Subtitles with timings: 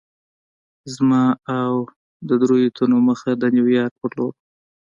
[0.95, 1.23] زما
[1.59, 1.73] او
[2.27, 4.33] د دریو تنو مخه د ډنمارک په لور وه.